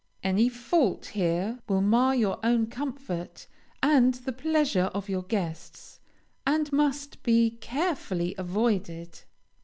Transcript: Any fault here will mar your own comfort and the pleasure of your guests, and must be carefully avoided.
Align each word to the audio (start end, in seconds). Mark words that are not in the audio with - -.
Any 0.23 0.49
fault 0.49 1.05
here 1.05 1.59
will 1.69 1.81
mar 1.83 2.15
your 2.15 2.39
own 2.43 2.65
comfort 2.65 3.45
and 3.83 4.15
the 4.15 4.33
pleasure 4.33 4.89
of 4.95 5.09
your 5.09 5.21
guests, 5.21 5.99
and 6.43 6.73
must 6.73 7.21
be 7.21 7.51
carefully 7.51 8.33
avoided. 8.35 9.21